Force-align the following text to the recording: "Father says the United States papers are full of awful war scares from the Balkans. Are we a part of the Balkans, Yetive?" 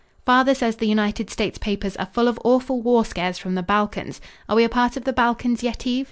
"Father 0.25 0.55
says 0.55 0.77
the 0.77 0.87
United 0.87 1.29
States 1.29 1.59
papers 1.59 1.95
are 1.97 2.07
full 2.07 2.27
of 2.27 2.41
awful 2.43 2.81
war 2.81 3.05
scares 3.05 3.37
from 3.37 3.53
the 3.53 3.61
Balkans. 3.61 4.19
Are 4.49 4.55
we 4.55 4.63
a 4.63 4.67
part 4.67 4.97
of 4.97 5.03
the 5.03 5.13
Balkans, 5.13 5.61
Yetive?" 5.61 5.99